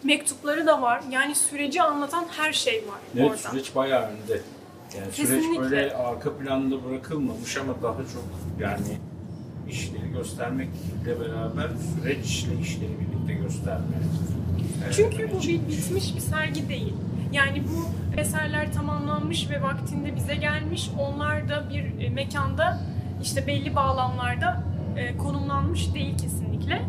mektupları 0.05 0.67
da 0.67 0.83
var. 0.83 1.03
Yani 1.11 1.35
süreci 1.35 1.83
anlatan 1.83 2.25
her 2.37 2.53
şey 2.53 2.75
var 2.89 2.99
Evet 3.15 3.27
orada. 3.31 3.37
süreç 3.51 3.75
bayağı 3.75 4.03
önde. 4.03 4.41
Yani 4.97 5.13
süreç 5.13 5.29
Kesinlikle. 5.31 5.63
böyle 5.63 5.95
arka 5.95 6.37
planda 6.37 6.85
bırakılmamış 6.85 7.57
ama 7.57 7.75
daha 7.83 7.97
çok 7.97 8.25
yani 8.61 8.99
işleri 9.71 10.13
göstermekle 10.13 11.21
beraber 11.21 11.69
süreçle 12.01 12.61
işleri 12.63 12.93
birlikte 13.01 13.43
gösterme. 13.43 13.97
Çünkü 14.97 15.31
bu 15.33 15.41
bir 15.43 15.69
bitmiş 15.69 16.15
bir 16.15 16.21
sergi 16.21 16.69
değil. 16.69 16.95
Yani 17.35 17.63
bu 17.65 17.89
eserler 18.21 18.73
tamamlanmış 18.73 19.51
ve 19.51 19.63
vaktinde 19.63 20.17
bize 20.17 20.35
gelmiş. 20.35 20.91
Onlar 20.99 21.49
da 21.49 21.71
bir 21.71 22.05
e, 22.05 22.09
mekanda 22.09 22.81
işte 23.23 23.47
belli 23.47 23.75
bağlamlarda 23.75 24.63
e, 24.97 25.17
konumlanmış 25.17 25.95
değil 25.95 26.19
kesinlikle. 26.19 26.83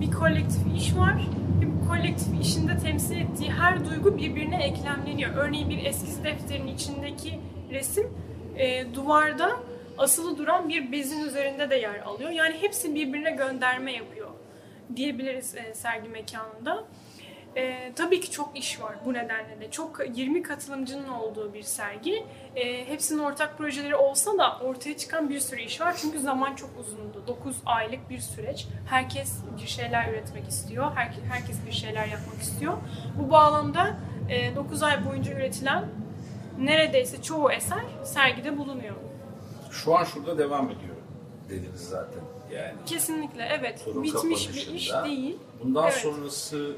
Bir 0.00 0.10
kolektif 0.10 0.60
iş 0.76 0.96
var 0.96 1.28
ve 1.60 1.66
bu 1.66 1.88
kolektif 1.88 2.40
işinde 2.40 2.78
temsil 2.78 3.16
ettiği 3.16 3.50
her 3.50 3.84
duygu 3.84 4.18
birbirine 4.18 4.62
eklemleniyor. 4.64 5.30
Örneğin 5.36 5.70
bir 5.70 5.84
eskiz 5.84 6.24
defterinin 6.24 6.74
içindeki 6.74 7.40
resim 7.70 8.06
e, 8.56 8.94
duvarda 8.94 9.50
asılı 9.98 10.38
duran 10.38 10.68
bir 10.68 10.92
bezin 10.92 11.24
üzerinde 11.24 11.70
de 11.70 11.76
yer 11.76 11.98
alıyor. 11.98 12.30
Yani 12.30 12.54
hepsi 12.60 12.94
birbirine 12.94 13.30
gönderme 13.30 13.92
yapıyor 13.92 14.28
diyebiliriz 14.96 15.54
sergi 15.74 16.08
mekanında. 16.08 16.84
E, 17.56 17.92
tabii 17.96 18.20
ki 18.20 18.30
çok 18.30 18.58
iş 18.58 18.80
var 18.80 18.94
bu 19.04 19.12
nedenle 19.12 19.60
de. 19.60 19.70
Çok 19.70 20.00
20 20.18 20.42
katılımcının 20.42 21.08
olduğu 21.08 21.54
bir 21.54 21.62
sergi. 21.62 22.26
E, 22.56 22.88
hepsinin 22.88 23.18
ortak 23.18 23.58
projeleri 23.58 23.96
olsa 23.96 24.38
da 24.38 24.58
ortaya 24.58 24.96
çıkan 24.96 25.30
bir 25.30 25.40
sürü 25.40 25.60
iş 25.60 25.80
var. 25.80 25.96
Çünkü 26.00 26.20
zaman 26.20 26.54
çok 26.54 26.70
uzundu. 26.80 27.24
9 27.26 27.56
aylık 27.66 28.10
bir 28.10 28.18
süreç. 28.18 28.66
Herkes 28.88 29.32
bir 29.62 29.66
şeyler 29.66 30.08
üretmek 30.12 30.48
istiyor. 30.48 30.92
Herkes, 30.94 31.24
herkes 31.32 31.56
bir 31.66 31.72
şeyler 31.72 32.06
yapmak 32.06 32.42
istiyor. 32.42 32.74
Bu 33.18 33.30
bağlamda 33.30 33.96
e, 34.28 34.56
9 34.56 34.82
ay 34.82 35.06
boyunca 35.06 35.32
üretilen 35.32 35.84
neredeyse 36.58 37.22
çoğu 37.22 37.52
eser 37.52 37.82
sergide 38.04 38.58
bulunuyor. 38.58 38.96
Şu 39.70 39.96
an 39.98 40.04
şurada 40.04 40.38
devam 40.38 40.66
ediyor 40.70 40.96
dediniz 41.48 41.80
zaten. 41.88 42.20
Yani 42.52 42.72
Kesinlikle 42.86 43.48
evet. 43.58 43.86
Bitmiş 44.02 44.48
bir 44.54 44.74
iş 44.74 44.92
değil. 45.04 45.36
bundan 45.64 45.84
Evet. 45.84 45.94
sonrası 45.94 46.76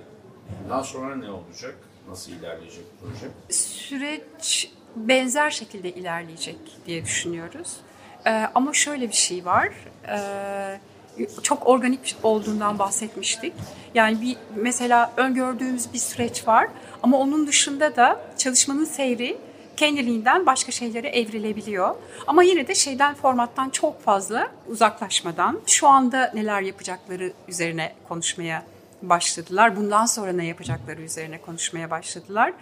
bundan 0.63 0.83
sonra 0.83 1.17
ne 1.17 1.31
olacak? 1.31 1.75
Nasıl 2.09 2.33
ilerleyecek 2.33 2.85
proje? 3.01 3.27
süreç 3.51 4.71
benzer 4.97 5.51
şekilde 5.51 5.93
ilerleyecek 5.93 6.57
diye 6.87 7.05
düşünüyoruz. 7.05 7.77
Ee, 8.27 8.31
ama 8.55 8.73
şöyle 8.73 9.09
bir 9.09 9.15
şey 9.15 9.45
var. 9.45 9.69
Ee, 10.09 10.81
çok 11.43 11.67
organik 11.67 12.17
olduğundan 12.23 12.79
bahsetmiştik. 12.79 13.53
Yani 13.95 14.21
bir 14.21 14.37
mesela 14.55 15.13
öngördüğümüz 15.17 15.93
bir 15.93 15.99
süreç 15.99 16.49
var 16.49 16.69
ama 17.03 17.19
onun 17.19 17.47
dışında 17.47 17.97
da 17.97 18.21
çalışmanın 18.39 18.85
seyri 18.85 19.39
kendiliğinden 19.77 20.47
başka 20.47 20.73
şeylere 20.73 21.09
evrilebiliyor. 21.09 21.95
Ama 22.27 22.43
yine 22.43 22.69
de 22.69 22.75
şeyden 22.75 23.15
formattan 23.15 23.71
çok 23.71 24.03
fazla 24.03 24.49
uzaklaşmadan 24.69 25.61
şu 25.67 25.89
anda 25.89 26.31
neler 26.35 26.61
yapacakları 26.61 27.33
üzerine 27.49 27.93
konuşmaya 28.09 28.63
başladılar. 29.08 29.76
Bundan 29.76 30.06
sonra 30.06 30.32
ne 30.32 30.46
yapacakları 30.46 31.02
üzerine 31.02 31.40
konuşmaya 31.40 31.90
başladılar. 31.90 32.52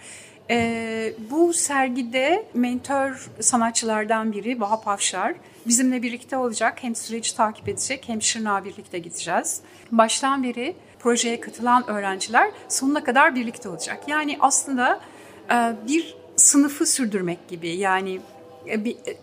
Ee, 0.51 1.13
bu 1.31 1.53
sergide 1.53 2.47
mentor 2.55 3.31
sanatçılardan 3.41 4.33
biri 4.33 4.61
Vahap 4.61 4.89
Avşar 4.89 5.35
bizimle 5.67 6.03
birlikte 6.03 6.37
olacak. 6.37 6.79
Hem 6.83 6.95
süreci 6.95 7.37
takip 7.37 7.69
edecek 7.69 8.05
hem 8.07 8.23
Şırnak'a 8.23 8.65
birlikte 8.65 8.99
gideceğiz. 8.99 9.61
Baştan 9.93 10.43
beri 10.43 10.77
projeye 10.99 11.41
katılan 11.41 11.91
öğrenciler 11.91 12.51
sonuna 12.69 13.05
kadar 13.05 13.35
birlikte 13.35 13.69
olacak. 13.69 14.03
Yani 14.07 14.37
aslında 14.41 15.01
e, 15.51 15.73
bir 15.89 16.17
sınıfı 16.37 16.87
sürdürmek 16.87 17.49
gibi 17.49 17.69
yani 17.69 18.21
e, 18.69 18.85
bir, 18.85 18.97
e, 18.97 19.17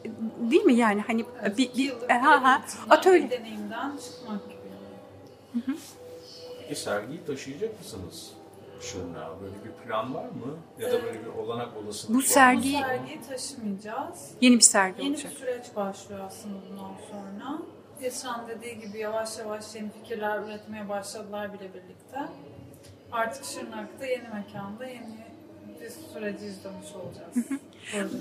değil 0.51 0.63
mi 0.63 0.73
yani 0.73 1.01
hani 1.07 1.25
e, 1.45 1.57
bir, 1.57 1.73
bir 1.77 1.93
ha, 2.09 2.43
ha, 2.43 2.61
atölye 2.89 3.29
deneyimden 3.31 3.91
çıkmak 3.97 4.49
gibi. 4.49 4.59
Peki 6.69 6.81
sergiyi 6.81 7.25
taşıyacak 7.25 7.79
mısınız? 7.79 8.31
Şırnağa 8.81 9.31
böyle 9.41 9.55
bir 9.65 9.71
plan 9.87 10.13
var 10.15 10.23
mı? 10.25 10.57
Ya 10.79 10.91
da 10.91 11.03
böyle 11.03 11.19
bir 11.25 11.29
olanak 11.29 11.77
olasılık 11.77 12.09
Bu 12.09 12.17
var 12.17 12.23
mı? 12.23 12.27
sergi- 12.29 12.73
Bu 12.73 12.77
sergiyi 12.87 13.21
taşımayacağız. 13.29 14.31
yeni 14.41 14.55
bir 14.55 14.61
sergi 14.61 15.03
Yeni 15.03 15.13
olacak. 15.15 15.31
bir 15.31 15.37
süreç 15.37 15.65
başlıyor 15.75 16.21
aslında 16.27 16.55
bundan 16.69 16.91
sonra. 17.11 17.59
Esra'nın 18.01 18.47
dediği 18.47 18.79
gibi 18.79 18.97
yavaş 18.97 19.37
yavaş 19.39 19.75
yeni 19.75 19.89
fikirler 19.91 20.39
üretmeye 20.43 20.89
başladılar 20.89 21.53
bile 21.53 21.69
birlikte. 21.73 22.19
Artık 23.11 23.45
Şırnak'ta 23.45 24.05
yeni 24.05 24.27
mekanda 24.33 24.85
yeni 24.85 25.25
bir 25.81 25.89
süreci 26.13 26.45
izlemiş 26.45 26.87
olacağız. 26.95 27.61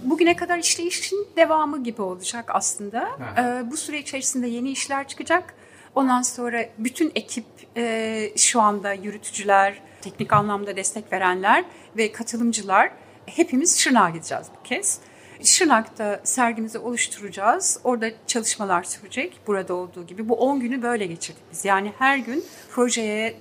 Bugüne 0.05 0.37
kadar 0.37 0.59
işleyişin 0.59 1.29
devamı 1.37 1.83
gibi 1.85 2.03
olacak 2.03 2.45
aslında. 2.55 3.01
Ha. 3.01 3.35
Ee, 3.39 3.71
bu 3.71 3.77
süre 3.77 3.99
içerisinde 3.99 4.47
yeni 4.47 4.71
işler 4.71 5.09
çıkacak. 5.09 5.55
Ondan 5.99 6.23
sonra 6.23 6.65
bütün 6.79 7.13
ekip 7.15 7.45
e, 7.77 8.33
şu 8.37 8.61
anda 8.61 8.93
yürütücüler, 8.93 9.81
teknik 10.01 10.33
anlamda 10.33 10.77
destek 10.77 11.13
verenler 11.13 11.65
ve 11.97 12.13
katılımcılar 12.13 12.91
hepimiz 13.27 13.79
Şırnak'a 13.79 14.11
gideceğiz 14.11 14.47
bu 14.59 14.63
kez. 14.63 15.01
Şırnak'ta 15.43 16.21
sergimizi 16.25 16.79
oluşturacağız. 16.79 17.81
Orada 17.85 18.11
çalışmalar 18.27 18.83
sürecek 18.83 19.41
burada 19.47 19.75
olduğu 19.75 20.07
gibi. 20.07 20.29
Bu 20.29 20.35
10 20.35 20.61
günü 20.61 20.83
böyle 20.83 21.07
geçirdik 21.07 21.43
biz. 21.53 21.65
Yani 21.65 21.93
her 21.99 22.19
gün 22.19 22.45
projeye 22.71 23.37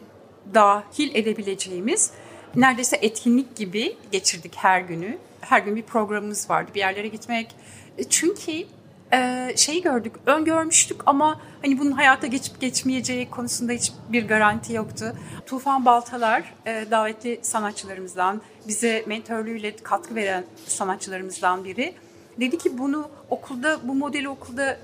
dahil 0.54 1.16
edebileceğimiz 1.16 2.12
neredeyse 2.56 2.98
etkinlik 3.02 3.56
gibi 3.56 3.98
geçirdik 4.12 4.56
her 4.56 4.82
günü. 4.82 5.18
Her 5.42 5.60
gün 5.60 5.76
bir 5.76 5.84
programımız 5.84 6.50
vardı. 6.50 6.72
Bir 6.76 6.80
yerlere 6.80 7.08
gitmek. 7.08 7.56
E, 7.98 8.04
Çünkü 8.04 8.66
e, 9.14 9.54
şeyi 9.56 9.82
gördük, 9.82 10.14
öngörmüştük 10.26 11.02
ama 11.06 11.40
hani 11.62 11.80
bunun 11.80 11.92
hayata 11.92 12.28
geçip 12.28 12.62
geçmeyeceği 12.62 13.30
konusunda 13.30 13.72
hiçbir 13.72 14.28
garanti 14.28 14.74
yoktu. 14.74 15.14
Tufan 15.46 15.86
Baltalar 15.86 16.54
e, 16.66 16.86
davetli 16.92 17.40
sanatçılarımızdan, 17.42 18.42
bize 18.68 19.04
mentörlüğüyle 19.08 19.76
katkı 19.76 20.16
veren 20.16 20.44
sanatçılarımızdan 20.68 21.64
biri. 21.64 21.94
Dedi 22.40 22.58
ki 22.58 22.78
bunu 22.78 23.10
okulda, 23.30 23.78
bu 23.84 23.96
modeli 23.96 24.30
okulda 24.30 24.78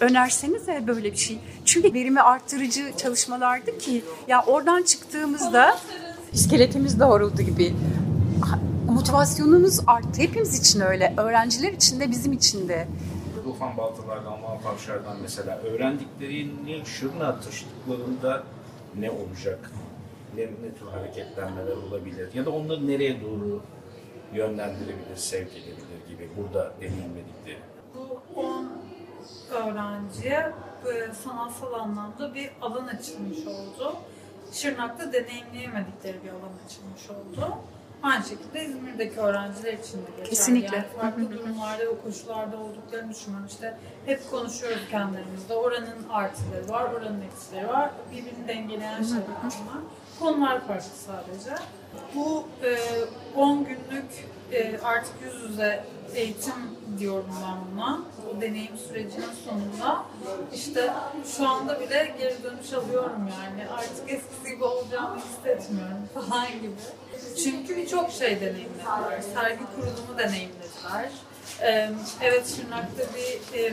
önersenize 0.00 0.86
böyle 0.86 1.12
bir 1.12 1.16
şey. 1.16 1.38
Çünkü 1.64 1.94
verimi 1.94 2.20
arttırıcı 2.20 2.92
çalışmalardı 2.96 3.78
ki 3.78 4.04
ya 4.28 4.42
oradan 4.46 4.82
çıktığımızda 4.82 5.78
iskeletimiz 6.32 7.00
doğruldu 7.00 7.42
gibi. 7.42 7.74
Motivasyonumuz 8.88 9.80
arttı. 9.86 10.22
Hepimiz 10.22 10.58
için 10.58 10.80
öyle. 10.80 11.14
Öğrenciler 11.16 11.72
için 11.72 12.00
de 12.00 12.10
bizim 12.10 12.32
için 12.32 12.68
de. 12.68 12.88
Tufan 13.60 13.76
Baltalar'dan, 13.76 14.42
Van 14.42 14.60
Pavşar'dan 14.60 15.16
mesela 15.22 15.56
öğrendiklerini 15.58 16.86
Şırnak'a 16.86 17.40
taşıdıklarında 17.40 18.42
ne 18.98 19.10
olacak? 19.10 19.70
Ne, 20.36 20.42
ne 20.42 20.74
tür 20.78 20.86
hareketlenmeler 20.86 21.76
olabilir? 21.76 22.28
Ya 22.34 22.46
da 22.46 22.50
onları 22.50 22.86
nereye 22.86 23.20
doğru 23.20 23.62
yönlendirebilir, 24.34 25.16
sevk 25.16 25.52
edebilir 25.52 26.08
gibi 26.08 26.28
burada 26.36 26.72
deneyimledikleri. 26.80 27.58
Bu 27.94 28.40
10 28.40 28.72
öğrenciye 29.50 30.52
e, 30.86 31.14
sanatsal 31.14 31.72
anlamda 31.72 32.34
bir 32.34 32.50
alan 32.62 32.86
açılmış 32.86 33.38
oldu. 33.46 33.96
Şırnak'ta 34.52 35.12
deneyimleyemedikleri 35.12 36.24
bir 36.24 36.28
alan 36.28 36.52
açılmış 36.66 37.10
oldu. 37.10 37.54
Aynı 38.02 38.24
şekilde 38.24 38.64
İzmir'deki 38.64 39.20
öğrenciler 39.20 39.72
için 39.72 39.98
de 39.98 40.10
geçerli. 40.10 40.30
Kesinlikle. 40.30 40.76
Yani 40.76 40.86
farklı 41.00 41.30
durumlarda 41.30 41.82
ve 41.82 42.00
koşullarda 42.04 42.56
olduklarını 42.56 43.10
düşünüyorum. 43.10 43.46
İşte 43.50 43.78
hep 44.06 44.30
konuşuyoruz 44.30 44.82
kendilerimizde. 44.90 45.54
Oranın 45.54 46.08
artıları 46.10 46.68
var, 46.68 46.92
oranın 46.92 47.20
eksileri 47.22 47.68
var. 47.68 47.90
Birbirini 48.12 48.48
dengeleyen 48.48 49.02
şeyler 49.02 49.22
bunlar. 49.42 49.54
Konular 50.18 50.66
farklı 50.66 50.90
sadece. 51.06 51.62
Bu 52.14 52.44
e, 52.64 52.76
10 53.36 53.64
günlük 53.64 54.26
e, 54.52 54.78
artık 54.84 55.14
yüz 55.24 55.50
yüze 55.50 55.84
eğitim 56.14 56.54
diyorum 56.98 57.30
ben 57.46 57.56
buna. 57.74 58.00
O 58.30 58.40
deneyim 58.40 58.76
sürecinin 58.76 59.32
sonunda 59.44 60.04
işte 60.54 60.92
şu 61.36 61.48
anda 61.48 61.80
bile 61.80 62.14
geri 62.18 62.42
dönüş 62.42 62.72
alıyorum 62.72 63.28
yani. 63.42 63.68
Artık 63.70 64.12
eskisi 64.12 64.50
gibi 64.54 64.64
olacağımı 64.64 65.16
hissetmiyorum 65.18 66.08
falan 66.14 66.46
gibi. 66.52 66.74
Çünkü 67.36 67.76
birçok 67.76 68.10
şey 68.10 68.40
deneyimlediler. 68.40 69.20
Sergi 69.34 69.60
kurulumu 69.76 70.18
deneyimlediler. 70.18 71.10
Ee, 71.62 71.90
evet 72.22 72.56
Şırnak'ta 72.56 73.02
bir 73.14 73.58
e, 73.58 73.72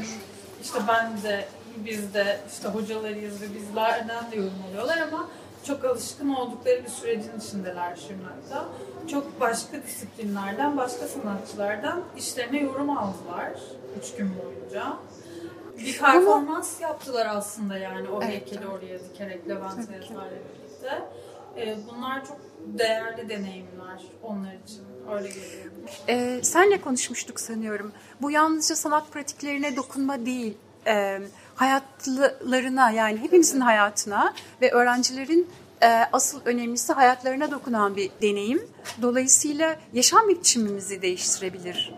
işte 0.62 0.80
ben 0.88 1.24
de 1.24 1.46
biz 1.78 2.14
de 2.14 2.40
işte 2.54 2.68
hocalarıyız 2.68 3.42
ve 3.42 3.46
bizlerden 3.56 4.32
de 4.32 4.36
yorum 4.36 4.64
alıyorlar 4.70 4.98
ama 4.98 5.30
çok 5.64 5.86
alışkın 5.86 6.30
oldukları 6.30 6.84
bir 6.84 6.90
sürecin 6.90 7.40
içindeler 7.40 7.96
Şırnak'ta. 7.96 8.66
Çok 9.12 9.40
başka 9.40 9.84
disiplinlerden, 9.84 10.78
başka 10.78 11.08
sanatçılardan 11.08 12.04
işlerine 12.18 12.60
yorum 12.60 12.90
aldılar 12.98 13.52
üç 14.00 14.16
gün 14.16 14.32
boyunca. 14.44 14.98
Bir 15.78 15.98
performans 16.00 16.82
yaptılar 16.82 17.28
aslında 17.30 17.78
yani 17.78 18.10
o 18.10 18.22
Evet, 18.24 18.32
heykeli 18.32 18.68
oraya 18.68 19.00
dikerek 19.00 19.50
Levent. 19.50 19.78
Yazar'la 19.78 20.26
birlikte. 20.32 21.02
Ee, 21.58 21.78
bunlar 21.92 22.26
çok 22.26 22.38
değerli 22.80 23.30
deneyimler 23.30 24.02
onlar 24.24 24.54
için. 24.66 24.82
Öyle 25.12 25.28
geliyor. 25.28 25.72
Ee, 26.10 26.40
senle 26.44 26.82
konuşmuştuk 26.82 27.40
sanıyorum. 27.40 27.92
Bu 28.22 28.32
yalnızca 28.32 28.76
sanat 28.76 29.12
pratiklerine 29.12 29.76
dokunma 29.76 30.26
değil, 30.26 30.58
e, 30.88 31.20
hayatlarına 31.56 32.92
yani 32.92 33.18
hepimizin 33.18 33.60
hayatına 33.60 34.34
ve 34.62 34.72
öğrencilerin 34.72 35.48
e, 35.84 35.88
asıl 36.14 36.42
önemlisi 36.46 36.94
hayatlarına 36.94 37.52
dokunan 37.52 37.96
bir 37.96 38.12
deneyim. 38.22 38.62
Dolayısıyla 39.02 39.76
yaşam 39.94 40.30
biçimimizi 40.30 41.02
değiştirebilir 41.02 41.94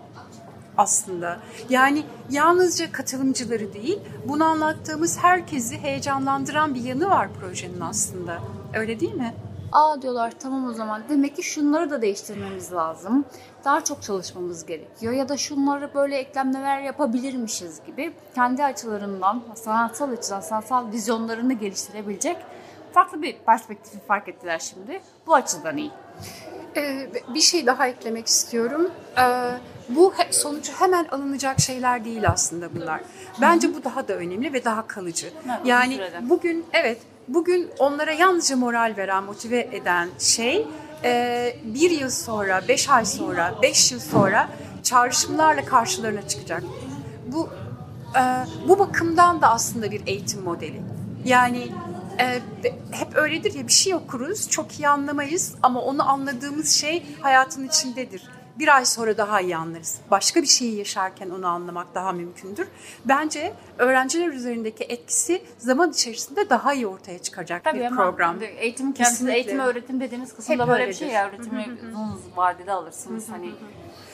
aslında. 0.78 1.40
Yani 1.70 2.04
yalnızca 2.30 2.92
katılımcıları 2.92 3.74
değil, 3.74 4.00
bunu 4.28 4.44
anlattığımız 4.44 5.18
herkesi 5.18 5.78
heyecanlandıran 5.78 6.76
bir 6.76 6.82
yanı 6.82 7.10
var 7.10 7.30
projenin 7.42 7.82
aslında. 7.82 8.40
Öyle 8.74 9.00
değil 9.00 9.14
mi? 9.14 9.34
Aa 9.72 10.02
diyorlar 10.02 10.34
tamam 10.40 10.70
o 10.70 10.74
zaman 10.74 11.04
demek 11.10 11.36
ki 11.36 11.44
şunları 11.44 11.90
da 11.90 12.02
değiştirmemiz 12.02 12.74
lazım. 12.74 13.26
Daha 13.66 13.84
çok 13.84 14.04
çalışmamız 14.04 14.66
gerekiyor 14.66 15.14
ya 15.14 15.30
da 15.30 15.38
şunları 15.38 15.94
böyle 15.94 16.18
eklemleler 16.18 16.82
yapabilirmişiz 16.82 17.80
gibi 17.86 18.14
kendi 18.36 18.64
açılarından, 18.64 19.44
sanatsal 19.56 20.12
açıdan, 20.12 20.40
sanatsal 20.40 20.92
vizyonlarını 20.92 21.54
geliştirebilecek 21.54 22.38
farklı 22.94 23.22
bir 23.22 23.38
perspektifi 23.46 24.00
fark 24.08 24.28
ettiler 24.30 24.60
şimdi. 24.60 25.02
Bu 25.28 25.36
açıdan 25.36 25.78
iyi. 25.78 25.92
Ee, 26.78 27.10
bir 27.34 27.40
şey 27.40 27.66
daha 27.66 27.88
eklemek 27.88 28.28
istiyorum. 28.28 28.92
Ee, 29.18 29.52
bu 29.90 30.14
sonucu 30.32 30.72
hemen 30.74 31.06
alınacak 31.06 31.60
şeyler 31.60 32.06
değil 32.06 32.30
aslında 32.30 32.76
bunlar. 32.76 33.02
Bence 33.42 33.76
bu 33.76 33.84
daha 33.84 34.08
da 34.08 34.14
önemli 34.14 34.54
ve 34.54 34.66
daha 34.66 34.88
kalıcı. 34.88 35.34
Yani 35.66 36.02
bugün 36.22 36.66
evet 36.74 37.02
bugün 37.34 37.70
onlara 37.80 38.12
yalnızca 38.12 38.56
moral 38.56 38.94
veren, 38.98 39.24
motive 39.24 39.60
eden 39.72 40.10
şey 40.20 40.68
e, 41.04 41.56
bir 41.64 41.92
yıl 41.92 42.10
sonra, 42.10 42.62
beş 42.68 42.90
ay 42.90 43.06
sonra, 43.06 43.56
beş 43.62 43.92
yıl 43.92 44.00
sonra 44.00 44.50
çağrışımlarla 44.84 45.66
karşılarına 45.66 46.28
çıkacak. 46.28 46.64
Bu 47.28 47.50
e, 48.16 48.22
bu 48.68 48.80
bakımdan 48.80 49.42
da 49.42 49.50
aslında 49.52 49.92
bir 49.92 50.02
eğitim 50.08 50.44
modeli. 50.44 50.82
Yani 51.26 51.72
e, 52.20 52.40
hep 52.92 53.16
öyledir 53.16 53.54
ya 53.54 53.68
bir 53.68 53.74
şey 53.74 53.96
okuruz, 53.96 54.50
çok 54.50 54.80
iyi 54.80 54.88
anlamayız 54.88 55.56
ama 55.64 55.82
onu 55.82 56.10
anladığımız 56.10 56.70
şey 56.70 57.06
hayatın 57.22 57.68
içindedir. 57.68 58.24
Bir 58.60 58.76
ay 58.76 58.86
sonra 58.86 59.18
daha 59.18 59.42
iyi 59.42 59.58
anlarız. 59.58 60.00
Başka 60.12 60.42
bir 60.42 60.48
şeyi 60.48 60.76
yaşarken 60.76 61.30
onu 61.30 61.48
anlamak 61.48 61.96
daha 61.96 62.12
mümkündür. 62.12 62.68
Bence 63.06 63.54
öğrenciler 63.78 64.28
üzerindeki 64.28 64.84
etkisi 64.84 65.42
zaman 65.58 65.92
içerisinde 65.92 66.50
daha 66.50 66.74
iyi 66.74 66.88
ortaya 66.88 67.20
çıkacak 67.20 67.64
Tabii 67.64 67.80
bir 67.80 67.86
ama 67.86 67.96
program. 67.96 68.38
Eğitimin 68.58 68.92
kendisi, 68.92 69.32
eğitim 69.32 69.60
öğretim 69.60 70.00
dediğimiz 70.00 70.36
kısımda 70.36 70.64
Hep 70.64 70.70
böyle 70.70 70.88
bir 70.88 70.94
şey 70.94 71.08
ya. 71.08 71.28
Öğretimi 71.30 71.66
Hı 71.66 71.72
hı 71.72 71.88
hı. 71.88 72.14
uzun 72.16 72.32
vadede 72.36 72.72
alırsınız. 72.72 73.30
Hani 73.30 73.52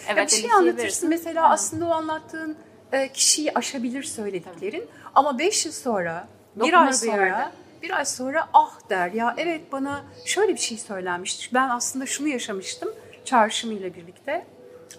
evet 0.08 0.18
Ya 0.18 0.26
bir 0.26 0.42
şey 0.42 0.52
anlatırsın 0.52 0.82
verirsin. 0.82 1.10
mesela 1.10 1.50
aslında 1.50 1.86
o 1.86 1.90
anlattığın 1.92 2.58
e, 2.92 3.12
kişiyi 3.12 3.54
aşabilir 3.54 4.04
söylediklerin 4.04 4.86
ama 5.16 5.40
beş 5.40 5.66
yıl 5.66 5.74
sonra, 5.74 6.28
bir 6.56 6.60
Dokunur 6.60 6.74
ay 6.74 6.88
bir 6.88 6.94
sonra, 6.94 7.26
yerde. 7.26 7.52
bir 7.82 7.98
ay 7.98 8.06
sonra 8.06 8.48
ah 8.54 8.72
der 8.90 9.12
ya 9.12 9.36
evet 9.38 9.72
bana 9.72 10.02
şöyle 10.26 10.54
bir 10.54 10.60
şey 10.60 10.78
söylenmişti. 10.78 11.48
Ben 11.54 11.70
aslında 11.70 12.06
şunu 12.06 12.28
yaşamıştım 12.28 12.90
çağrışımıyla 13.26 13.94
birlikte. 13.94 14.46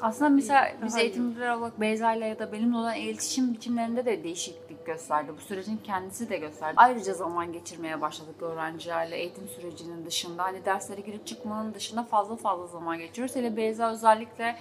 Aslında 0.01 0.31
mesela 0.31 0.73
biz 0.85 0.93
Daha 0.93 1.01
iyi. 1.01 1.05
eğitimciler 1.05 1.51
olarak 1.51 1.81
Beyza 1.81 2.13
ile 2.15 2.27
ya 2.27 2.39
da 2.39 2.53
benimle 2.53 2.77
olan 2.77 2.97
iletişim 2.97 3.55
biçimlerinde 3.55 4.05
de 4.07 4.25
değişiklik 4.25 4.87
gösterdi. 4.87 5.33
Bu 5.37 5.41
sürecin 5.41 5.77
kendisi 5.77 6.29
de 6.29 6.37
gösterdi. 6.37 6.75
Ayrıca 6.77 7.15
zaman 7.15 7.53
geçirmeye 7.53 8.01
başladık 8.01 8.43
öğrencilerle 8.43 9.17
eğitim 9.17 9.49
sürecinin 9.49 10.07
dışında. 10.07 10.43
Hani 10.43 10.65
derslere 10.65 11.01
girip 11.01 11.27
çıkmanın 11.27 11.75
dışında 11.75 12.03
fazla 12.03 12.37
fazla 12.37 12.67
zaman 12.67 12.99
geçiriyoruz. 12.99 13.37
Hele 13.37 13.57
Beyza 13.57 13.93
özellikle 13.93 14.57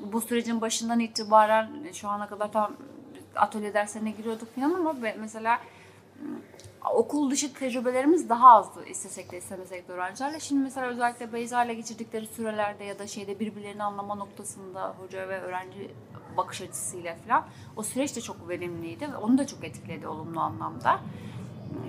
bu 0.00 0.20
sürecin 0.20 0.60
başından 0.60 1.00
itibaren 1.00 1.70
şu 1.92 2.08
ana 2.08 2.28
kadar 2.28 2.52
tam 2.52 2.76
atölye 3.36 3.74
derslerine 3.74 4.10
giriyorduk 4.10 4.54
falan 4.54 4.74
ama 4.74 4.94
mesela 5.18 5.60
okul 6.92 7.30
dışı 7.30 7.54
tecrübelerimiz 7.54 8.28
daha 8.28 8.50
azdı 8.50 8.86
istesek 8.86 9.32
de 9.32 9.38
istemesek 9.38 9.88
de 9.88 9.92
öğrencilerle. 9.92 10.40
Şimdi 10.40 10.62
mesela 10.62 10.86
özellikle 10.86 11.32
Beyza 11.32 11.64
ile 11.64 11.74
geçirdikleri 11.74 12.26
sürelerde 12.26 12.84
ya 12.84 12.98
da 12.98 13.06
şeyde 13.06 13.40
birbirlerini 13.40 13.82
anlama 13.82 14.14
noktasında 14.14 14.94
hoca 14.98 15.28
ve 15.28 15.40
öğrenci 15.40 15.90
bakış 16.36 16.60
açısıyla 16.60 17.16
falan 17.26 17.44
o 17.76 17.82
süreç 17.82 18.16
de 18.16 18.20
çok 18.20 18.48
verimliydi 18.48 19.12
ve 19.12 19.16
onu 19.16 19.38
da 19.38 19.46
çok 19.46 19.64
etkiledi 19.64 20.08
olumlu 20.08 20.40
anlamda. 20.40 21.00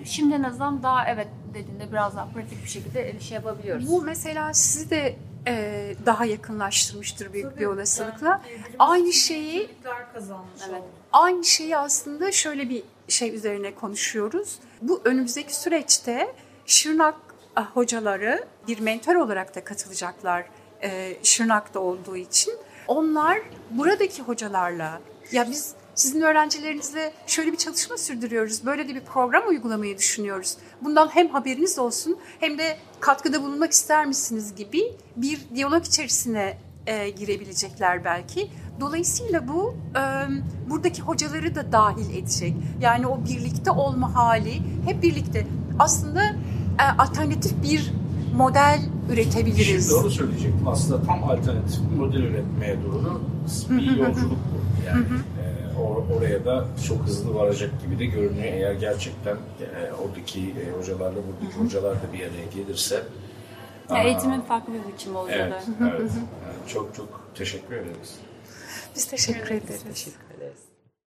Şimdi 0.04 0.36
en 0.36 0.44
azından 0.44 0.84
daha 0.84 1.08
evet 1.08 1.28
dediğinde 1.54 1.92
biraz 1.92 2.16
daha 2.16 2.26
pratik 2.26 2.64
bir 2.64 2.70
şekilde 2.70 3.20
şey 3.20 3.36
yapabiliyoruz. 3.36 3.92
Bu 3.92 4.02
mesela 4.02 4.54
sizi 4.54 4.90
de 4.90 5.16
e, 5.48 5.96
daha 6.06 6.26
yakınlaştırmıştır 6.26 7.34
büyük 7.34 7.60
bir 7.60 7.66
olasılıkla. 7.66 8.42
Aynı 8.80 9.14
şeyi 9.14 9.70
kazanmış 10.14 10.62
Evet. 10.70 10.82
Aynı 11.12 11.44
şeyi 11.44 11.78
aslında 11.78 12.32
şöyle 12.32 12.70
bir 12.70 12.84
şey 13.08 13.36
üzerine 13.36 13.76
konuşuyoruz. 13.76 14.60
Bu 14.82 15.02
önümüzdeki 15.06 15.56
süreçte 15.56 16.36
Şırnak 16.66 17.16
ah, 17.56 17.72
hocaları 17.76 18.46
bir 18.68 18.80
mentor 18.80 19.16
olarak 19.16 19.56
da 19.56 19.64
katılacaklar 19.64 20.46
e, 20.84 21.18
Şırnak'ta 21.24 21.80
olduğu 21.80 22.18
için. 22.18 22.54
Onlar 22.88 23.40
buradaki 23.72 24.22
hocalarla 24.22 25.02
ya 25.32 25.50
biz 25.50 25.74
sizin 25.96 26.22
öğrencilerinizle 26.22 27.14
şöyle 27.28 27.52
bir 27.52 27.58
çalışma 27.58 27.98
sürdürüyoruz. 27.98 28.66
Böyle 28.66 28.88
de 28.88 28.96
bir 28.96 29.02
program 29.02 29.48
uygulamayı 29.48 29.98
düşünüyoruz. 29.98 30.58
Bundan 30.82 31.08
hem 31.08 31.28
haberiniz 31.28 31.80
olsun 31.80 32.20
hem 32.40 32.58
de 32.58 32.78
katkıda 33.00 33.44
bulunmak 33.44 33.72
ister 33.72 34.06
misiniz 34.06 34.56
gibi 34.56 34.94
bir 35.16 35.40
diyalog 35.56 35.86
içerisine 35.86 36.58
e, 36.88 37.10
girebilecekler 37.10 38.06
belki. 38.06 38.52
Dolayısıyla 38.80 39.48
bu 39.48 39.76
e, 39.96 40.02
buradaki 40.70 41.02
hocaları 41.02 41.56
da 41.56 41.72
dahil 41.72 42.10
edecek. 42.18 42.54
Yani 42.82 43.08
o 43.08 43.20
birlikte 43.26 43.72
olma 43.72 44.16
hali 44.16 44.54
hep 44.86 45.04
birlikte 45.04 45.48
aslında 45.80 46.24
e, 46.80 46.84
alternatif 46.98 47.64
bir 47.64 47.94
model 48.38 48.80
üretebiliriz. 49.12 49.88
Şimdi 49.88 50.00
onu 50.02 50.10
söyleyecektim. 50.10 50.68
Aslında 50.68 51.04
tam 51.04 51.24
alternatif 51.24 51.80
bir 51.92 51.98
model 51.98 52.20
üretmeye 52.20 52.78
doğru 52.84 53.22
bir 53.70 53.98
yolculuk 53.98 54.32
bu. 54.32 54.86
Yani 54.88 55.06
e, 55.06 55.80
or- 55.82 56.18
oraya 56.18 56.46
da 56.46 56.66
çok 56.88 57.04
hızlı 57.06 57.36
varacak 57.36 57.72
gibi 57.82 58.00
de 58.00 58.06
görünüyor. 58.06 58.44
Eğer 58.54 58.74
gerçekten 58.74 59.36
e, 59.36 59.94
oradaki 60.04 60.40
e, 60.42 60.80
hocalarla 60.80 61.18
buradaki 61.28 61.60
hocalar 61.60 61.96
da 61.96 62.14
bir 62.14 62.20
araya 62.20 62.46
gelirse. 62.56 63.04
Ya 63.90 64.04
eğitimin 64.04 64.42
farklı 64.42 64.74
bir 64.74 64.94
biçimi 64.94 65.18
olacak. 65.18 65.38
Evet, 65.42 65.68
evet. 65.82 66.12
Yani 66.12 66.68
çok 66.74 66.96
çok 66.96 67.08
teşekkür 67.36 67.76
ederiz. 67.76 68.16
Biz 68.96 69.06
teşekkür 69.06 69.52
ederiz. 69.52 69.84
Teşekkür 69.84 70.12
ederiz. 70.12 70.25